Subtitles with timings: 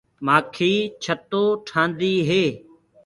[0.25, 0.71] مآکي
[1.03, 2.43] ڇتو ٺهآندي هي۔